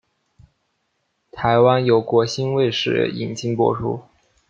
[1.29, 4.01] 台湾由国兴卫视引进播出。